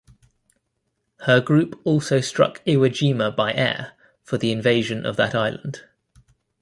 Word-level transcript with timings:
Her 1.27 1.39
group 1.39 1.79
also 1.83 2.21
struck 2.21 2.65
Iwo 2.65 2.89
Jima 2.89 3.35
by 3.35 3.53
air 3.53 3.91
for 4.23 4.39
the 4.39 4.51
invasion 4.51 5.05
of 5.05 5.15
that 5.17 5.35
island. 5.35 5.83